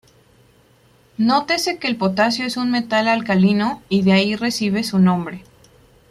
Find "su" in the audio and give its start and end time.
4.83-4.97